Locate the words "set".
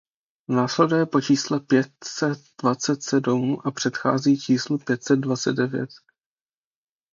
2.03-2.39, 5.03-5.15